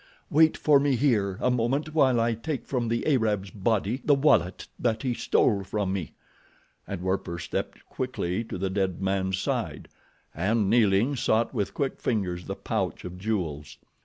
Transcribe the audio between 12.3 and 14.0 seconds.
the pouch of jewels.